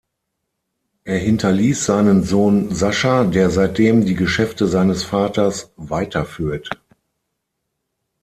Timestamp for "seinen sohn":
1.85-2.73